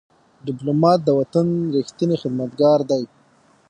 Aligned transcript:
ډيپلومات 0.45 0.99
د 1.03 1.09
وطن 1.19 1.47
ریښتینی 1.75 2.15
خدمتګار 2.21 2.79
دی. 2.89 3.03